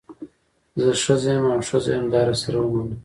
زه 0.81 0.91
ښځه 1.03 1.29
یم 1.35 1.45
او 1.53 1.61
ښځه 1.69 1.89
یم 1.95 2.05
دا 2.13 2.21
راسره 2.27 2.57
ومنه. 2.61 2.95